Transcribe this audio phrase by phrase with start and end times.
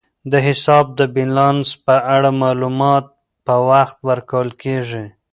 [0.31, 3.05] د حساب د بیلانس په اړه معلومات
[3.45, 5.05] په وخت ورکول کیږي.